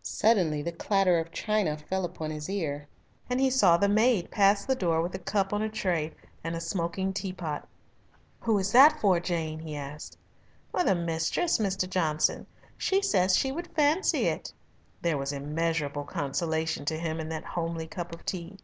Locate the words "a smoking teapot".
6.56-7.68